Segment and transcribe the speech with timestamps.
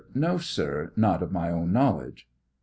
[0.15, 2.27] No, sir; not of my own knowledge.